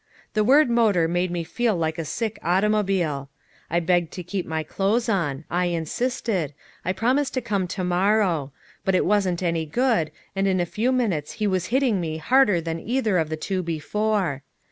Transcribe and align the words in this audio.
The 0.33 0.43
word 0.43 0.67
motor 0.67 1.07
made 1.07 1.29
me 1.29 1.43
feel 1.43 1.75
like 1.77 1.99
a 1.99 2.05
sick 2.05 2.39
automobile. 2.41 3.29
I 3.69 3.79
begged 3.79 4.11
to 4.13 4.23
keep 4.23 4.47
my 4.47 4.63
clothes 4.63 5.07
on; 5.07 5.45
I 5.47 5.65
insisted; 5.67 6.55
I 6.83 6.91
promised 6.91 7.35
to 7.35 7.39
come 7.41 7.67
to 7.67 7.83
morrow; 7.83 8.51
but 8.83 8.95
it 8.95 9.05
wasn't 9.05 9.43
any 9.43 9.67
good, 9.67 10.09
and 10.35 10.47
in 10.47 10.59
a 10.59 10.65
few 10.65 10.91
minutes 10.91 11.33
he 11.33 11.45
was 11.45 11.67
hitting 11.67 12.01
me 12.01 12.17
harder 12.17 12.59
than 12.59 12.79
either 12.79 13.19
of 13.19 13.29
the 13.29 13.37
two 13.37 13.61
before. 13.61 14.41